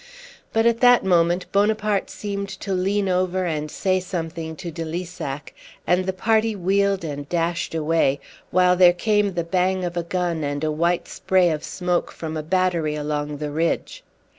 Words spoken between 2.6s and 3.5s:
to lean over